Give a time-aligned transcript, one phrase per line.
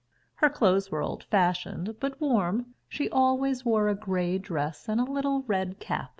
[0.37, 2.73] Her clothes were old fashioned but warm.
[2.89, 6.09] She always wore a grey dress and a little red cap.